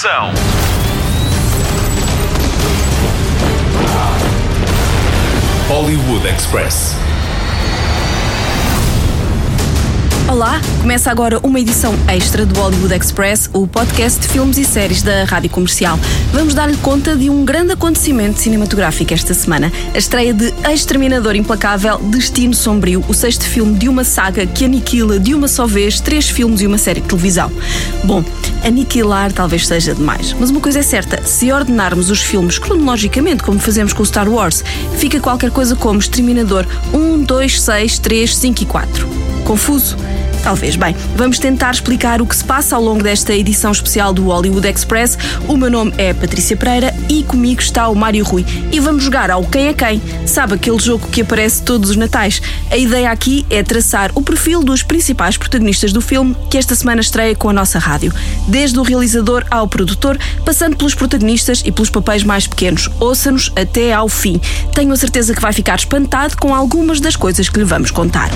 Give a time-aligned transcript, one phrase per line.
[0.00, 0.32] ação.
[5.68, 6.96] Hollywood Express.
[10.26, 15.02] Olá, começa agora uma edição extra do Hollywood Express, o podcast de filmes e séries
[15.02, 15.98] da Rádio Comercial.
[16.32, 21.98] Vamos dar-lhe conta de um grande acontecimento cinematográfico esta semana: a estreia de Exterminador Implacável
[21.98, 26.30] Destino Sombrio, o sexto filme de uma saga que aniquila de uma só vez três
[26.30, 27.50] filmes e uma série de televisão.
[28.04, 28.24] Bom,
[28.64, 33.58] aniquilar talvez seja demais, mas uma coisa é certa: se ordenarmos os filmes cronologicamente, como
[33.58, 34.64] fazemos com o Star Wars,
[34.96, 39.08] fica qualquer coisa como Exterminador 1, 2, 6, 3, 5 e 4.
[39.44, 39.96] Confuso?
[40.42, 40.74] Talvez.
[40.74, 44.66] Bem, vamos tentar explicar o que se passa ao longo desta edição especial do Hollywood
[44.66, 45.18] Express.
[45.46, 48.44] O meu nome é Patrícia Pereira e comigo está o Mário Rui.
[48.72, 50.00] E vamos jogar ao Quem é Quem.
[50.26, 52.40] Sabe aquele jogo que aparece todos os natais?
[52.70, 57.00] A ideia aqui é traçar o perfil dos principais protagonistas do filme que esta semana
[57.00, 58.12] estreia com a nossa rádio.
[58.48, 62.88] Desde o realizador ao produtor, passando pelos protagonistas e pelos papéis mais pequenos.
[62.98, 64.40] Ouça-nos até ao fim.
[64.74, 68.30] Tenho a certeza que vai ficar espantado com algumas das coisas que lhe vamos contar.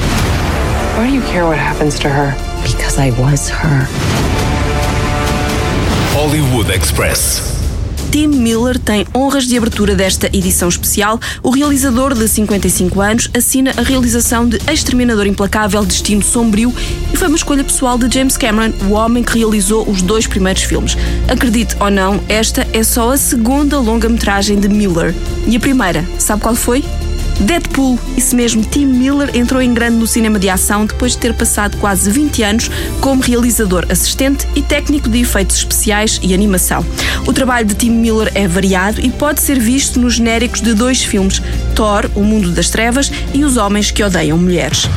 [0.97, 2.37] Why do you care what happens to her?
[2.63, 3.89] Because I was her.
[6.15, 7.53] Hollywood Express.
[8.13, 11.19] Tim Miller tem honras de abertura desta edição especial.
[11.43, 16.73] O realizador de 55 anos assina a realização de Exterminador Implacável Destino Sombrio
[17.13, 20.63] e foi uma escolha pessoal de James Cameron, o homem que realizou os dois primeiros
[20.63, 20.97] filmes.
[21.27, 25.13] Acredite ou não, esta é só a segunda longa-metragem de Miller.
[25.49, 26.85] E a primeira, sabe qual foi?
[27.41, 31.35] Deadpool, isso mesmo, Tim Miller entrou em grande no cinema de ação depois de ter
[31.35, 36.85] passado quase 20 anos como realizador assistente e técnico de efeitos especiais e animação.
[37.27, 41.03] O trabalho de Tim Miller é variado e pode ser visto nos genéricos de dois
[41.03, 41.43] filmes:
[41.75, 44.89] Thor, O Mundo das Trevas e Os Homens que Odeiam Mulheres.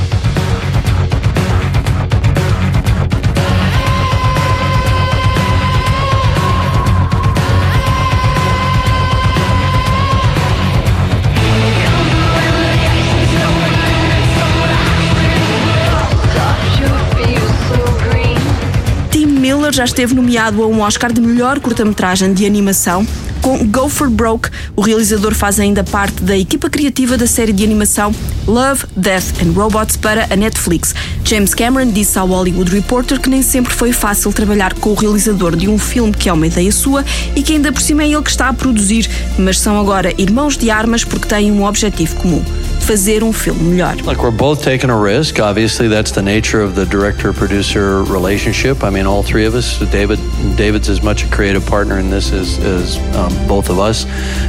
[19.68, 23.06] Miller já esteve nomeado a um Oscar de melhor curta-metragem de animação.
[23.42, 27.66] Com Go for Broke, o realizador faz ainda parte da equipa criativa da série de
[27.66, 28.14] animação
[28.48, 30.96] Love, Death and Robots para a Netflix.
[31.26, 35.56] James Cameron disse ao Hollywood Reporter que nem sempre foi fácil trabalhar com o realizador
[35.56, 37.04] de um filme que é uma ideia sua
[37.36, 40.56] e que ainda por cima é ele que está a produzir, mas são agora irmãos
[40.56, 42.42] de armas porque têm um objetivo comum
[42.88, 44.02] fazer um filme melhor.
[44.06, 45.42] Like we're both taking a risk.
[45.42, 48.82] Obviously, that's the nature of the director-producer relationship.
[48.82, 49.80] I mean, all three of us.
[49.92, 50.20] David,
[50.56, 54.06] David's as much a creative partner in this as, as um, both of us.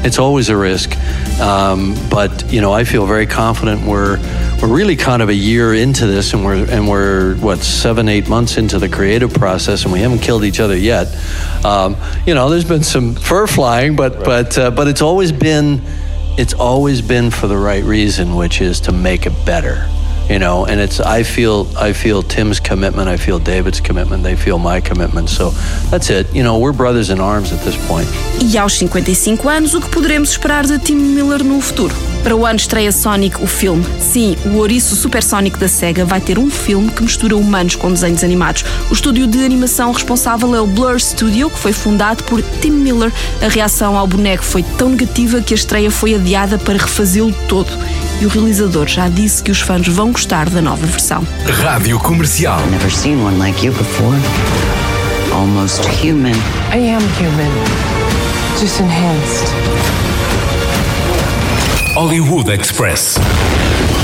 [0.06, 0.96] It's always a risk,
[1.40, 3.84] um, but you know, I feel very confident.
[3.84, 4.18] We're
[4.62, 8.28] we're really kind of a year into this, and we're and we're what seven, eight
[8.28, 11.08] months into the creative process, and we haven't killed each other yet.
[11.64, 14.24] Um, you know, there's been some fur flying, but right.
[14.24, 15.82] but uh, but it's always been
[16.38, 19.88] it's always been for the right reason, which is to make it better.
[20.30, 24.36] You know, and it's I feel I feel Tim's commitment, I feel David's commitment, they
[24.36, 25.30] feel my commitment.
[25.30, 25.50] So
[25.90, 26.32] that's it.
[26.34, 28.06] You know, we're brothers in arms at this point.
[28.42, 31.94] E aos 55 anos, o que poderemos esperar de Tim Miller no futuro?
[32.28, 33.82] Para o ano estreia Sonic, o filme.
[33.98, 38.22] Sim, o ouriço supersónico da SEGA vai ter um filme que mistura humanos com desenhos
[38.22, 38.66] animados.
[38.90, 43.10] O estúdio de animação responsável é o Blur Studio, que foi fundado por Tim Miller.
[43.40, 47.70] A reação ao boneco foi tão negativa que a estreia foi adiada para refazê-lo todo.
[48.20, 51.26] E o realizador já disse que os fãs vão gostar da nova versão.
[51.46, 52.60] Rádio Comercial.
[52.66, 54.18] Never seen one like you before.
[55.32, 56.36] Almost human.
[56.74, 57.50] I am human.
[58.60, 60.07] Just enhanced.
[61.98, 63.18] Hollywood Express.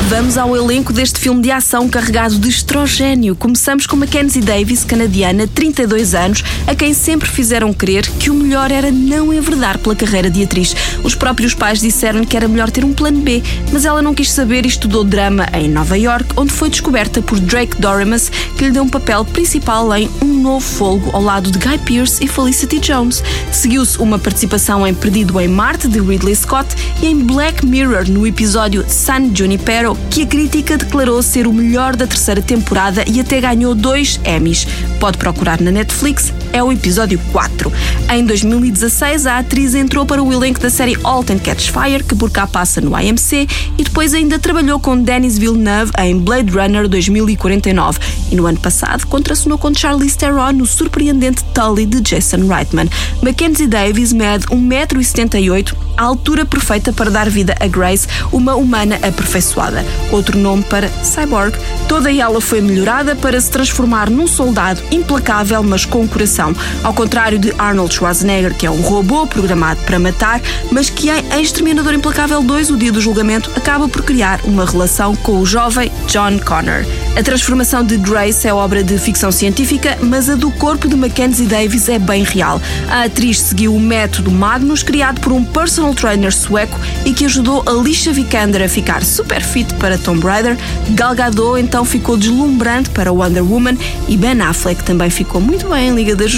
[0.09, 3.35] Vamos ao elenco deste filme de ação carregado de estrogênio.
[3.35, 8.71] Começamos com Mackenzie Davis, canadiana, 32 anos, a quem sempre fizeram crer que o melhor
[8.71, 10.77] era não enverdar pela carreira de atriz.
[11.03, 13.43] Os próprios pais disseram-lhe que era melhor ter um plano B,
[13.73, 17.41] mas ela não quis saber e estudou drama em Nova York, onde foi descoberta por
[17.41, 18.29] Drake Doremus,
[18.59, 22.23] que lhe deu um papel principal em Um Novo Fogo, ao lado de Guy Pearce
[22.23, 23.23] e Felicity Jones.
[23.51, 26.69] Seguiu-se uma participação em Perdido em Marte, de Ridley Scott,
[27.03, 31.97] e em Black Mirror, no episódio San Junipero, que a crítica declarou ser o melhor
[31.97, 34.67] da terceira temporada e até ganhou dois Emmys.
[35.01, 37.73] Pode procurar na Netflix, é o episódio 4.
[38.13, 42.15] Em 2016, a atriz entrou para o elenco da série Halt and Catch Fire, que
[42.15, 46.89] por cá passa no AMC, e depois ainda trabalhou com Denis Villeneuve em Blade Runner
[46.89, 47.99] 2049.
[48.31, 52.89] E no ano passado, contracenou com Charlize Theron no surpreendente Tully de Jason Reitman.
[53.21, 59.85] Mackenzie Davis mede 1,78m a altura perfeita para dar vida a Grace, uma humana aperfeiçoada.
[60.11, 61.57] Outro nome para Cyborg.
[61.89, 66.44] Toda ela foi melhorada para se transformar num soldado implacável, mas com coração.
[66.83, 71.41] Ao contrário de Arnold Schwarzenegger, que é um robô programado para matar, mas que em
[71.41, 75.91] Exterminador Implacável 2, o dia do julgamento, acaba por criar uma relação com o jovem
[76.09, 76.85] John Connor.
[77.17, 81.47] A transformação de Grace é obra de ficção científica, mas a do corpo de Mackenzie
[81.47, 82.61] Davis é bem real.
[82.91, 87.63] A atriz seguiu o método Magnus, criado por um personal trainer sueco e que ajudou
[87.67, 90.57] Alicia Vikander a ficar super fit para Tomb Raider.
[90.91, 93.77] Gal Gadot então ficou deslumbrante para Wonder Woman
[94.09, 96.34] e Ben Affleck também ficou muito bem em Liga da.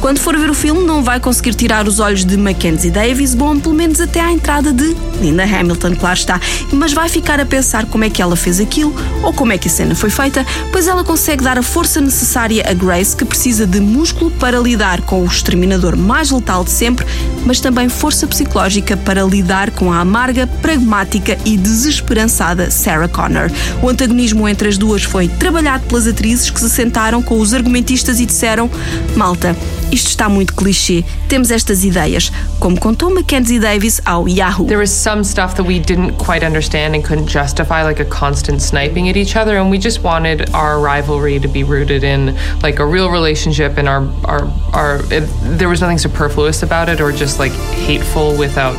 [0.00, 3.58] Quando for ver o filme, não vai conseguir tirar os olhos de Mackenzie Davis, bom,
[3.58, 6.40] pelo menos até à entrada de Linda Hamilton, claro está,
[6.72, 9.68] mas vai ficar a pensar como é que ela fez aquilo ou como é que
[9.68, 13.66] a cena foi feita, pois ela consegue dar a força necessária a Grace, que precisa
[13.66, 17.06] de músculo para lidar com o exterminador mais letal de sempre,
[17.44, 23.50] mas também força psicológica para lidar com a amarga, pragmática e desesperançada Sarah Connor.
[23.82, 28.20] O antagonismo entre as duas foi trabalhado pelas atrizes que se sentaram com os argumentistas
[28.20, 28.70] e disseram:
[29.20, 29.54] Malta,
[29.92, 31.04] isto está muito clichê.
[31.28, 34.64] Temos estas ideias, como contou Mackenzie Davis ao Yahoo.
[34.64, 38.62] There was some stuff that we didn't quite understand and couldn't justify, like a constant
[38.62, 42.78] sniping at each other, and we just wanted our rivalry to be rooted in like
[42.78, 45.00] a real relationship and our our our.
[45.12, 45.28] It,
[45.58, 48.74] there was nothing superfluous about it or just like hateful without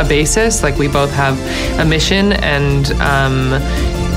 [0.00, 0.62] a basis.
[0.62, 1.36] Like we both have
[1.78, 2.90] a mission and.
[3.00, 3.60] Um,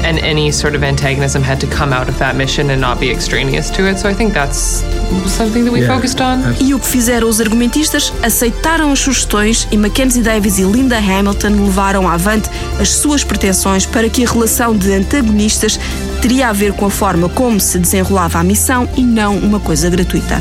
[0.05, 3.09] and any sort of antagonism had to come out of that mission and not be
[3.09, 3.97] extraneous to it.
[3.97, 4.83] So I think that's
[5.27, 5.95] something that we Yeah.
[5.95, 6.43] focused on.
[6.59, 8.11] E o que fizeram os argumentistas?
[8.21, 12.49] Aceitaram as sugestões e Mackenzie Davis e Linda Hamilton levaram avante
[12.81, 15.79] as suas pretensões para que a relação de antagonistas
[16.21, 19.89] teria a ver com a forma como se desenrolava a missão e não uma coisa
[19.89, 20.37] gratuita.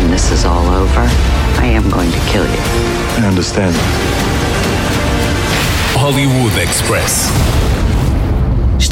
[0.00, 1.08] When this is all over,
[1.62, 3.22] I am going to kill you.
[3.24, 3.76] I understand.
[6.04, 7.61] Hollywood Express.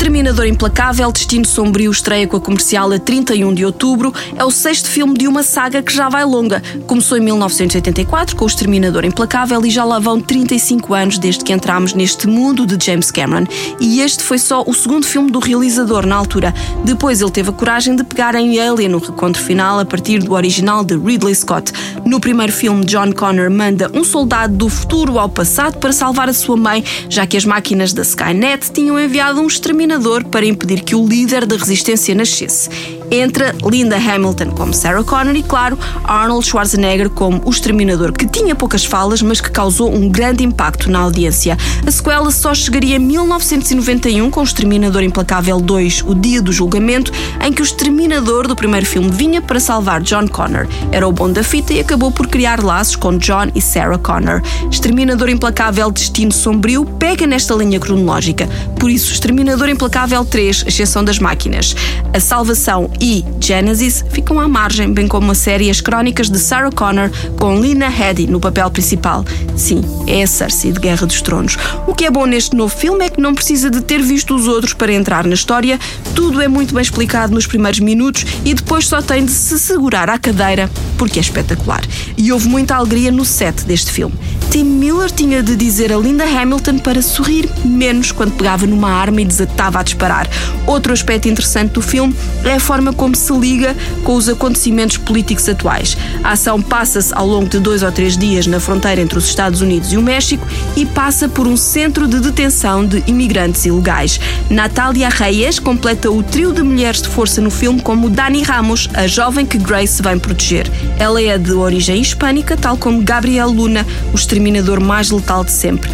[0.01, 4.15] Exterminador Implacável, Destino Sombrio estreia com a comercial a 31 de outubro.
[4.35, 6.63] É o sexto filme de uma saga que já vai longa.
[6.87, 11.53] Começou em 1984 com o Exterminador Implacável e já lá vão 35 anos desde que
[11.53, 13.47] entramos neste mundo de James Cameron.
[13.79, 16.55] E este foi só o segundo filme do realizador na altura.
[16.83, 20.33] Depois ele teve a coragem de pegar em Alien no recontro final a partir do
[20.33, 21.75] original de Ridley Scott.
[22.07, 26.33] No primeiro filme, John Connor manda um soldado do futuro ao passado para salvar a
[26.33, 29.90] sua mãe, já que as máquinas da Skynet tinham enviado um exterminador
[30.25, 32.69] para impedir que o líder da resistência nascesse.
[33.11, 38.55] Entra Linda Hamilton como Sarah Connor e, claro, Arnold Schwarzenegger como o exterminador, que tinha
[38.55, 41.59] poucas falas, mas que causou um grande impacto na audiência.
[41.85, 47.13] A sequela só chegaria em 1991 com o Exterminador Implacável 2, O Dia do Julgamento,
[47.45, 50.69] em que o exterminador do primeiro filme vinha para salvar John Connor.
[50.93, 54.41] Era o bom da fita e acabou por criar laços com John e Sarah Connor.
[54.71, 58.49] Exterminador Implacável Destino Sombrio pega nesta linha cronológica.
[58.79, 61.75] Por isso, Exterminador Implacável 3, Exceção das Máquinas,
[62.15, 66.71] A Salvação e Genesis ficam à margem, bem como a série As Crónicas de Sarah
[66.71, 69.25] Connor com Lina Headey no papel principal.
[69.57, 71.57] Sim, é a Cersei de Guerra dos Tronos.
[71.87, 74.47] O que é bom neste novo filme é que não precisa de ter visto os
[74.47, 75.79] outros para entrar na história,
[76.15, 80.11] tudo é muito bem explicado nos primeiros minutos e depois só tem de se segurar
[80.11, 81.83] à cadeira, porque é espetacular.
[82.17, 84.15] E houve muita alegria no set deste filme.
[84.51, 89.21] Tim Miller tinha de dizer a Linda Hamilton para sorrir menos quando pegava numa arma
[89.21, 90.29] e desatava a disparar.
[90.67, 92.13] Outro aspecto interessante do filme
[92.45, 95.97] é a forma como se liga com os acontecimentos políticos atuais.
[96.25, 99.61] A ação passa-se ao longo de dois ou três dias na fronteira entre os Estados
[99.61, 100.45] Unidos e o México
[100.77, 104.19] e passa por um centro de detenção de imigrantes ilegais.
[104.51, 109.07] Natália Reyes completa o trio de mulheres de força no filme como Dani Ramos, a
[109.07, 110.69] jovem que Grace vem proteger.
[110.99, 115.91] Ela é de origem hispânica, tal como Gabriel Luna, o exterminador mais letal de sempre.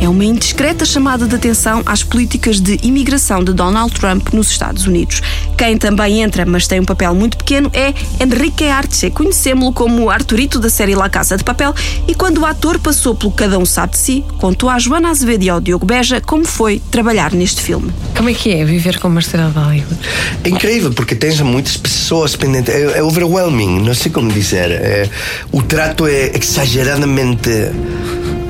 [0.00, 4.86] É uma indiscreta chamada de atenção às políticas de imigração de Donald Trump nos Estados
[4.86, 5.20] Unidos.
[5.58, 7.92] Quem também entra, mas tem um papel muito pequeno, é
[8.22, 9.10] Enrique Arce.
[9.10, 11.74] Conhecemos-lo como Arturito da série La Casa de Papel
[12.08, 15.44] e quando o ator passou pelo Cada Um Sabe de Si, contou à Joana Azevedo
[15.44, 17.92] e ao Diogo Beja como foi trabalhar neste filme.
[18.16, 19.98] Como é que é viver com uma estrela de Hollywood?
[20.44, 22.74] É incrível porque tens muitas pessoas pendentes.
[22.74, 24.70] É, é overwhelming, não sei como dizer.
[24.70, 25.10] É,
[25.52, 27.50] o trato é exageradamente.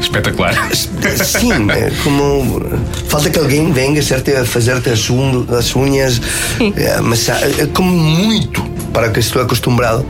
[0.01, 0.55] Espetacular.
[1.25, 2.61] Sim, é como.
[3.09, 6.21] Falta que alguém venha a fazer-te as, un- as unhas.
[6.77, 10.05] É, mas é como muito para que estou acostumado.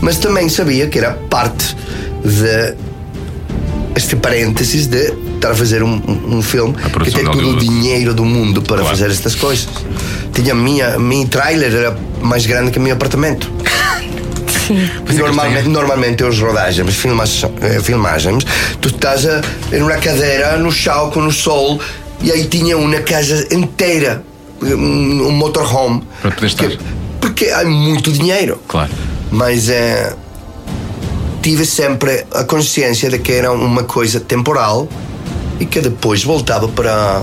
[0.00, 1.76] Mas também sabia que era parte
[2.24, 2.74] de.
[3.96, 5.94] Este parênteses de estar a fazer um,
[6.38, 6.74] um- filme
[7.04, 8.90] que tem todo o dinheiro do mundo para Claro.
[8.96, 9.68] fazer estas coisas.
[10.32, 13.48] Tinha a minha, minha trailer era mais grande que o meu apartamento.
[15.04, 17.42] Pois é Normalmente, normalmente as rodagens, filmas,
[17.82, 18.44] filmagens,
[18.80, 19.40] tu estás a,
[19.72, 21.80] em uma cadeira no chão com o sol
[22.22, 24.22] e aí tinha uma casa inteira,
[24.62, 26.02] um, um motorhome.
[26.22, 26.68] Para poder estar.
[26.68, 26.78] Que-
[27.20, 28.60] porque há muito dinheiro.
[28.68, 28.90] Claro.
[29.30, 30.12] Mas eh,
[31.42, 34.88] tive sempre a consciência de que era uma coisa temporal
[35.60, 37.22] e que depois voltava para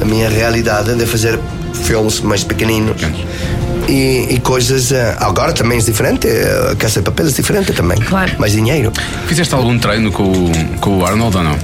[0.00, 1.38] a minha realidade de fazer
[1.72, 3.00] filmes mais pequeninos.
[3.88, 4.90] E, e coisas.
[4.90, 7.98] eh, agora também é diferente, eh, a Casa de Papel é diferente também.
[7.98, 8.32] Claro.
[8.38, 8.92] Mais dinheiro.
[9.26, 11.56] Fizeste algum treino com o, com o Arnold ou não?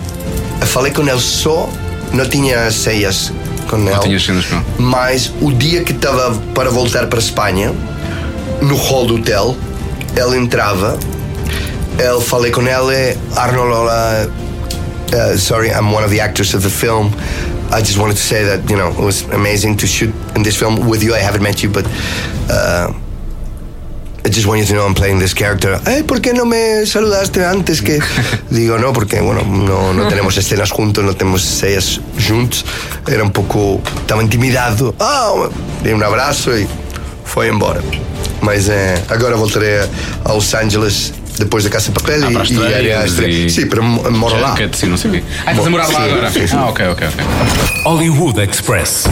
[0.61, 1.69] Eu falei com ele só,
[2.12, 3.33] não tinha ceias
[3.69, 3.91] com ele.
[3.91, 4.64] Não tinhas cenas com ele?
[4.79, 7.73] Mas o dia que estava para voltar para a Espanha,
[8.61, 9.57] no hall do hotel,
[10.17, 10.97] ele entrava,
[11.99, 14.26] eu falei com ele, Arnold, olá,
[15.12, 17.11] uh, sorry, I'm one of the actors of the film.
[17.73, 20.57] I just wanted to say that, you know, it was amazing to shoot in this
[20.59, 21.14] film with you.
[21.14, 21.87] I haven't met you, but
[22.50, 22.93] uh,
[24.25, 25.81] I just want you to know I'm playing this character.
[25.87, 27.99] Hey, ¿por qué no me saludaste antes que...?
[28.50, 32.64] Digo, no, porque, bueno, no, no tenemos escenas juntos, no tenemos escenas juntos.
[33.09, 33.81] Era un poco...
[34.02, 34.95] Estava intimidado.
[35.00, 35.49] Ah,
[35.83, 36.69] dei um abraço e
[37.25, 37.81] foi embora.
[38.43, 39.88] Mas eh, agora voltarei a-
[40.25, 43.46] a Los Angeles depois da Casa de Papel Ah, e, e estreias estreia.
[43.46, 44.54] e- Sim, para mo- moro lá.
[44.88, 45.22] Não sei o quê.
[45.46, 46.30] Ah, estás a morar lá Sim, agora?
[46.30, 46.56] sim, sim.
[46.56, 47.25] Ah, ok, ok, ok.
[47.84, 49.04] Hollywood Express.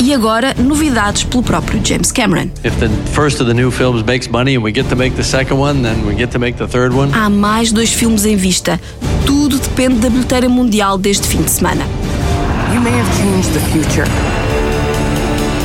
[0.00, 2.50] E agora, novidades pelo próprio James Cameron.
[2.64, 5.22] If the first of the new films makes money and we get to make the
[5.22, 7.12] second one, then we get to make the third one.
[7.12, 8.80] Há mais dois filmes em vista.
[9.24, 11.84] Tudo depende da bilheteira mundial deste fim de semana.
[12.74, 14.06] You may have changed the future,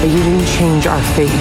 [0.02, 1.32] but you didn't change our fate.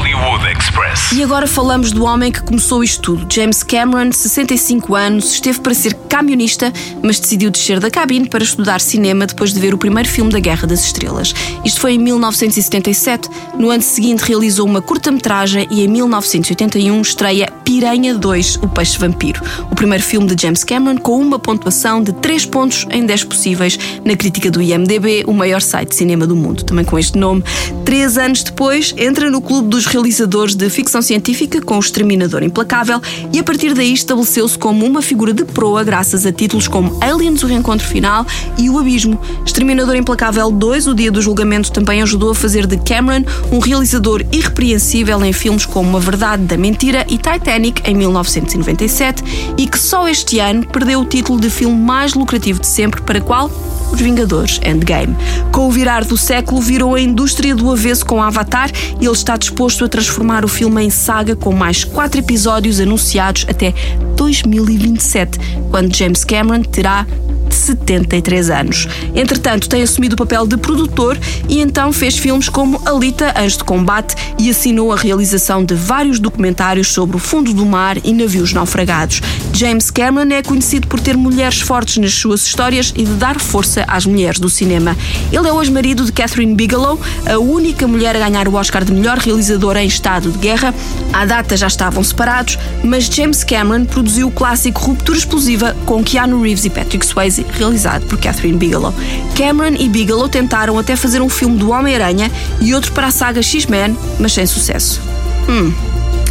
[0.00, 1.12] Hollywood Express.
[1.12, 3.26] E agora falamos do homem que começou isto tudo.
[3.30, 8.80] James Cameron, 65 anos, esteve para ser camionista, mas decidiu descer da cabine para estudar
[8.80, 11.34] cinema depois de ver o primeiro filme da Guerra das Estrelas.
[11.66, 13.28] Isto foi em 1977.
[13.58, 19.42] No ano seguinte realizou uma curta-metragem e em 1981 estreia Piranha 2, o Peixe Vampiro.
[19.70, 23.78] O primeiro filme de James Cameron com uma pontuação de 3 pontos em 10 possíveis
[24.02, 27.44] na crítica do IMDB, o maior site de cinema do mundo, também com este nome.
[27.84, 33.00] Três anos depois, entra no clube dos realizadores de ficção científica com o Exterminador Implacável
[33.32, 37.42] e a partir daí estabeleceu-se como uma figura de proa graças a títulos como Aliens,
[37.42, 38.24] o Reencontro Final
[38.56, 39.20] e O Abismo.
[39.44, 44.24] Exterminador Implacável 2, o dia do julgamento, também ajudou a fazer de Cameron um realizador
[44.30, 50.08] irrepreensível em filmes como A Verdade da Mentira e Titanic em 1997 e que só
[50.08, 53.50] este ano perdeu o título de filme mais lucrativo de sempre para qual?
[53.92, 55.16] Os Vingadores Endgame.
[55.52, 58.70] Com o virar do século, virou a indústria do avesso com Avatar
[59.00, 63.46] e ele está disposto a transformar o filme em saga com mais quatro episódios anunciados
[63.48, 63.74] até
[64.16, 65.38] 2027,
[65.70, 67.06] quando James Cameron terá
[67.50, 68.88] de 73 anos.
[69.14, 73.64] Entretanto, tem assumido o papel de produtor e então fez filmes como Alita, Anjo de
[73.64, 78.52] Combate e assinou a realização de vários documentários sobre o fundo do mar e navios
[78.52, 79.20] naufragados.
[79.52, 83.84] James Cameron é conhecido por ter mulheres fortes nas suas histórias e de dar força
[83.88, 84.96] às mulheres do cinema.
[85.32, 88.92] Ele é hoje marido de Catherine Bigelow, a única mulher a ganhar o Oscar de
[88.92, 90.72] melhor realizadora em estado de guerra.
[91.12, 96.42] À data já estavam separados, mas James Cameron produziu o clássico Ruptura Explosiva com Keanu
[96.42, 98.94] Reeves e Patrick Swayze, realizado por Catherine Bigelow.
[99.36, 102.30] Cameron e Bigelow tentaram até fazer um filme do Homem-Aranha
[102.60, 105.00] e outro para a saga X-Men, mas sem sucesso.
[105.48, 105.72] Hum.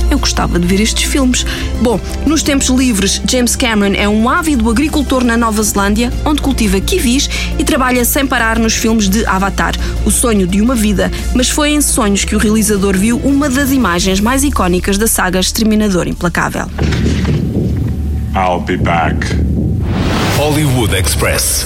[0.09, 1.45] Eu gostava de ver estes filmes.
[1.81, 6.79] Bom, nos tempos livres, James Cameron é um ávido agricultor na Nova Zelândia, onde cultiva
[6.79, 9.75] kiwis e trabalha sem parar nos filmes de Avatar,
[10.05, 11.11] o sonho de uma vida.
[11.35, 15.39] Mas foi em sonhos que o realizador viu uma das imagens mais icónicas da saga
[15.39, 16.67] Exterminador Implacável.
[18.35, 19.48] I'll be back.
[20.39, 21.65] Hollywood Express.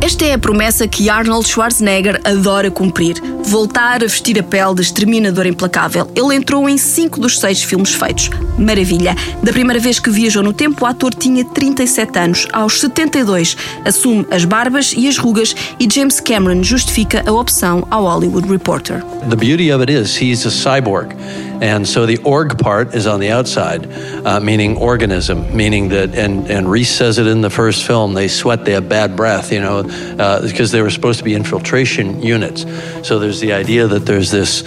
[0.00, 4.82] Esta é a promessa que Arnold Schwarzenegger adora cumprir: voltar a vestir a pele de
[4.82, 6.10] exterminador implacável.
[6.14, 8.28] Ele entrou em cinco dos seis filmes feitos.
[8.58, 9.14] Maravilha!
[9.42, 12.48] Da primeira vez que viajou no tempo, o ator tinha 37 anos.
[12.52, 18.04] Aos 72, assume as barbas e as rugas e James Cameron justifica a opção ao
[18.04, 19.02] Hollywood Reporter.
[19.30, 21.14] The beauty of it is he's a cyborg.
[21.60, 23.86] And so the org part is on the outside,
[24.26, 28.28] uh, meaning organism, meaning that, and, and Reese says it in the first film, they
[28.28, 29.78] sweat, they have bad breath, you know,
[30.18, 32.66] uh, because they were supposed to be infiltration units.
[33.02, 34.62] So there's the idea that there's this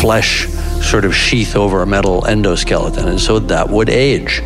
[0.00, 0.46] flesh
[0.82, 4.42] sort of sheath over a metal endoskeleton, and so that would age.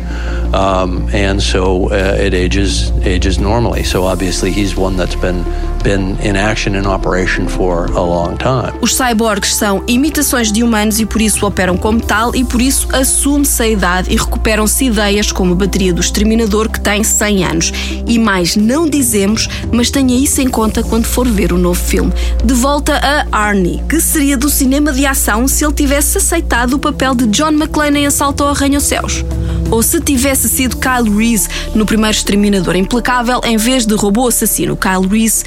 [0.53, 3.83] Um, and so uh, it ages ages normally.
[3.83, 5.43] So obviously he's one that's been
[5.83, 8.73] been in action in operation for a long time.
[8.81, 12.87] Os cyborgs são imitações de humanos e por isso operam como tal e por isso
[12.93, 17.73] assume-se a idade e recuperam-se ideias como a bateria do Exterminador que tem 100 anos.
[18.05, 22.13] E mais não dizemos, mas tenha isso em conta quando for ver o novo filme.
[22.43, 22.99] De volta
[23.31, 27.25] a Arnie, que seria do cinema de ação se ele tivesse aceitado o papel de
[27.27, 29.23] John McClane em Assalto ao Arranha-Céus?
[29.71, 34.75] Ou se tivesse sido Kyle Reese no primeiro Exterminador Implacável em vez de robô assassino?
[34.75, 35.45] Kyle Reese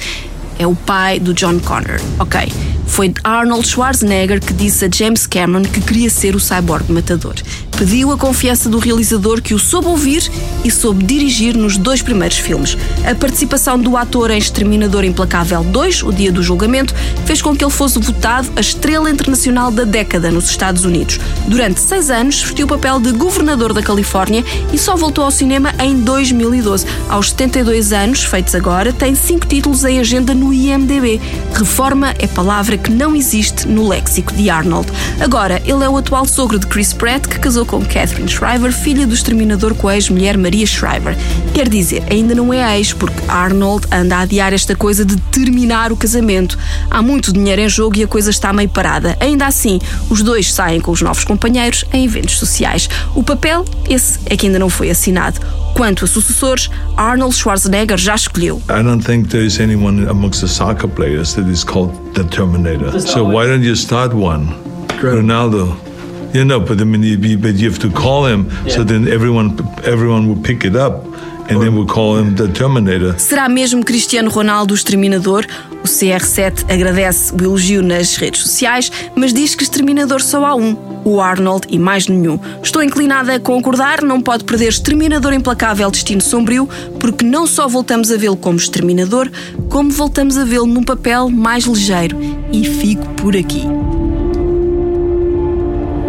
[0.57, 2.01] é o pai do John Connor.
[2.17, 2.51] Ok.
[2.87, 7.35] Foi Arnold Schwarzenegger que disse a James Cameron que queria ser o cyborg matador.
[7.81, 10.31] Pediu a confiança do realizador que o soube ouvir
[10.63, 12.77] e soube dirigir nos dois primeiros filmes.
[13.03, 16.93] A participação do ator em Exterminador Implacável 2, o dia do julgamento,
[17.25, 21.19] fez com que ele fosse votado a estrela internacional da década nos Estados Unidos.
[21.47, 25.73] Durante seis anos, vestiu o papel de governador da Califórnia e só voltou ao cinema
[25.79, 26.85] em 2012.
[27.09, 31.19] Aos 72 anos, feitos agora, tem cinco títulos em agenda no IMDb.
[31.51, 34.87] Reforma é palavra que não existe no léxico de Arnold.
[35.19, 39.07] Agora, ele é o atual sogro de Chris Pratt, que casou com Catherine Shriver, filha
[39.07, 41.15] do exterminador com a ex-mulher Maria Shriver.
[41.53, 45.89] Quer dizer, ainda não é ex, porque Arnold anda a adiar esta coisa de terminar
[45.89, 46.59] o casamento.
[46.89, 49.15] Há muito dinheiro em jogo e a coisa está meio parada.
[49.21, 52.89] Ainda assim, os dois saem com os novos companheiros em eventos sociais.
[53.15, 55.39] O papel, esse é que ainda não foi assinado.
[55.73, 58.61] Quanto a sucessores, Arnold Schwarzenegger já escolheu.
[58.69, 62.99] I don't think there is anyone amongst the soccer players that is called the Terminator.
[62.99, 64.53] So why don't you start one?
[65.01, 65.90] Ronaldo.
[66.33, 69.57] You know, but I mean, you, but you have to call him so then everyone
[69.83, 71.05] everyone will pick it up.
[71.49, 73.13] And then we'll call him the Terminator.
[73.17, 75.45] Será mesmo Cristiano Ronaldo o exterminador?
[75.83, 80.77] O CR7 agradece o elogio nas redes sociais, mas diz que exterminador só há um,
[81.03, 82.39] o Arnold e mais nenhum.
[82.63, 86.69] Estou inclinada a concordar, não pode perder exterminador implacável destino sombrio,
[86.99, 89.29] porque não só voltamos a vê-lo como exterminador,
[89.67, 92.17] como voltamos a vê-lo num papel mais ligeiro.
[92.53, 93.65] E fico por aqui.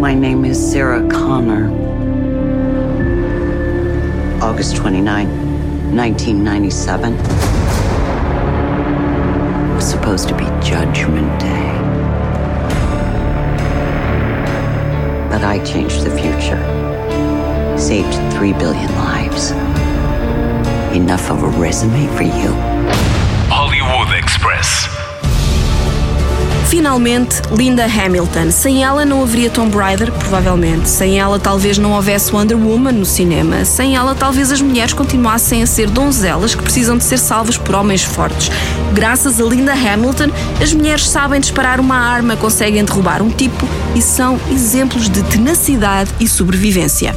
[0.03, 1.71] My name is Sarah Connor.
[4.43, 5.29] August 29,
[5.95, 7.13] 1997.
[9.69, 11.71] It was supposed to be Judgment Day.
[15.29, 16.59] But I changed the future.
[17.79, 19.51] Saved three billion lives.
[20.93, 22.53] Enough of a resume for you.
[23.47, 25.02] Hollywood Express.
[26.73, 28.49] Finalmente, Linda Hamilton.
[28.49, 30.89] Sem ela não haveria Tomb Raider, provavelmente.
[30.89, 33.63] Sem ela talvez não houvesse Wonder Woman no cinema.
[33.63, 37.75] Sem ela talvez as mulheres continuassem a ser donzelas que precisam de ser salvas por
[37.75, 38.49] homens fortes.
[38.91, 44.01] Graças a Linda Hamilton, as mulheres sabem disparar uma arma, conseguem derrubar um tipo e
[44.01, 47.15] são exemplos de tenacidade e sobrevivência.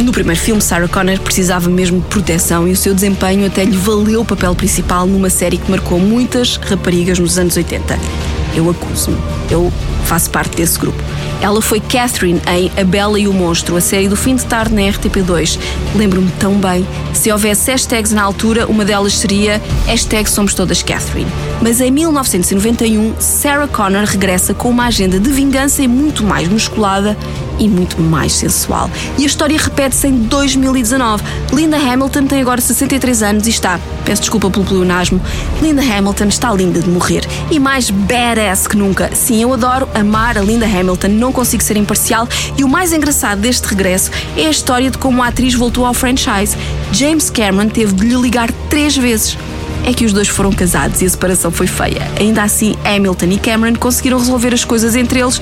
[0.00, 3.76] No primeiro filme, Sarah Connor precisava mesmo de proteção e o seu desempenho até lhe
[3.76, 8.33] valeu o papel principal numa série que marcou muitas raparigas nos anos 80.
[8.54, 9.16] Eu acuso-me.
[9.50, 9.72] Eu
[10.04, 11.02] faço parte desse grupo.
[11.40, 14.74] Ela foi Catherine em A Bela e o Monstro, a série do fim de tarde
[14.74, 15.58] na RTP2.
[15.94, 16.86] Lembro-me tão bem.
[17.12, 21.30] Se houvesse hashtags na altura, uma delas seria hashtag Somos Todas Catherine.
[21.60, 27.16] Mas em 1991, Sarah Connor regressa com uma agenda de vingança e muito mais musculada
[27.58, 28.90] e muito mais sensual.
[29.18, 31.22] E a história repete-se em 2019.
[31.52, 35.20] Linda Hamilton tem agora 63 anos e está, peço desculpa pelo pleonasmo,
[35.62, 39.10] Linda Hamilton está linda de morrer e mais badass que nunca.
[39.14, 43.40] Sim, eu adoro amar a Linda Hamilton, não consigo ser imparcial e o mais engraçado
[43.40, 46.56] deste regresso é a história de como a atriz voltou ao franchise.
[46.92, 49.36] James Cameron teve de lhe ligar três vezes
[49.84, 52.10] é que os dois foram casados e a separação foi feia.
[52.18, 55.40] Ainda assim, Hamilton e Cameron conseguiram resolver as coisas entre eles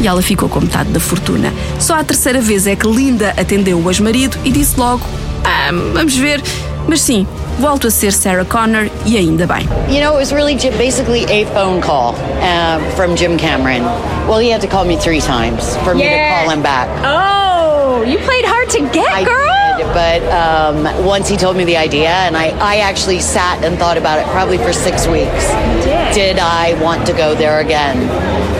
[0.00, 1.52] e ela ficou com metade da fortuna.
[1.78, 5.02] Só a terceira vez é que Linda atendeu o ex-marido e disse logo:
[5.44, 6.40] ah, vamos ver,
[6.88, 7.26] mas sim,
[7.58, 9.68] volto a ser Sarah Connor e ainda bem.
[9.88, 13.82] You know, it was really basically a phone call uh, from Jim Cameron.
[14.28, 16.40] Well, he had to call me three times for me Yeah.
[16.40, 16.88] to call him back.
[17.04, 19.48] Oh, you played hard to get, girl.
[19.92, 23.96] but um, once he told me the idea, and I, I actually sat and thought
[23.98, 25.48] about it probably for six weeks.
[26.14, 26.38] did.
[26.38, 27.96] I want to go there again?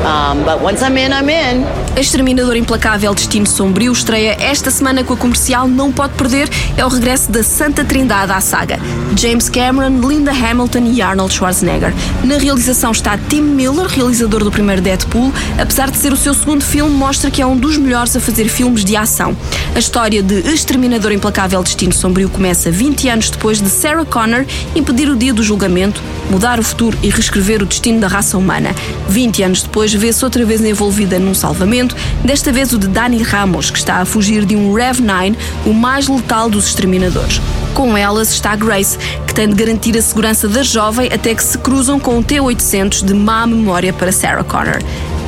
[0.03, 1.65] Um, but once I'm in, I'm in.
[1.97, 6.49] Exterminador Implacável Destino Sombrio estreia esta semana com a comercial Não Pode Perder.
[6.77, 8.81] É o regresso da Santa Trindade à saga.
[9.17, 11.95] James Cameron, Linda Hamilton e Arnold Schwarzenegger.
[12.25, 15.33] Na realização está Tim Miller, realizador do primeiro Deadpool.
[15.57, 18.49] Apesar de ser o seu segundo filme, mostra que é um dos melhores a fazer
[18.49, 19.37] filmes de ação.
[19.75, 25.09] A história de Exterminador Implacável Destino Sombrio começa 20 anos depois de Sarah Connor impedir
[25.09, 28.75] o dia do julgamento, mudar o futuro e reescrever o destino da raça humana.
[29.09, 33.71] 20 anos depois, vê-se outra vez envolvida num salvamento, desta vez o de Dani Ramos,
[33.71, 37.41] que está a fugir de um Rev-9, o mais letal dos exterminadores.
[37.75, 41.57] Com elas está Grace, que tem de garantir a segurança da jovem até que se
[41.59, 44.79] cruzam com o T-800 de má memória para Sarah Connor.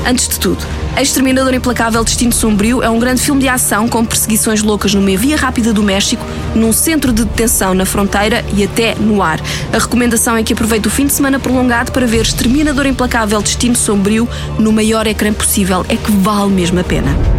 [0.06, 0.64] Antes de tudo,
[0.96, 5.36] Exterminador Implacável Destino Sombrio é um grande filme de ação com perseguições loucas numa via
[5.36, 9.40] rápida do México, num centro de detenção na fronteira e até no ar.
[9.72, 13.74] A recomendação é que aproveite o fim de semana prolongado para ver Exterminador Implacável Destino
[13.74, 15.84] Sombrio no maior ecrã possível.
[15.88, 17.33] É que vale mesmo a pena.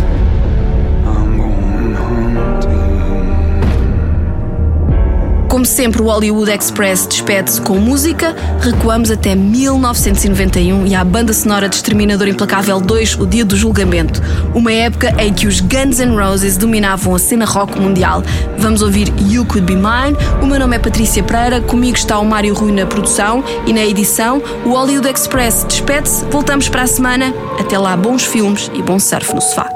[5.65, 8.36] Como sempre, o Hollywood Express despede-se com música.
[8.62, 14.21] Recuamos até 1991 e à banda sonora de Exterminador Implacável 2, O Dia do Julgamento.
[14.54, 18.21] Uma época em que os Guns N' Roses dominavam a cena rock mundial.
[18.60, 20.15] Vamos ouvir You Could Be Mine.
[20.39, 23.84] O meu nome é Patrícia Pereira, comigo está o Mário Rui na produção e na
[23.84, 24.43] edição.
[24.63, 26.25] O Hollywood Express despede-se.
[26.25, 27.34] Voltamos para a semana.
[27.60, 29.67] Até lá, bons filmes e bom surf no sofá.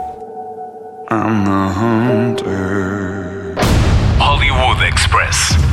[1.09, 3.55] I'm the hunter.
[4.19, 5.68] Hollywood Express.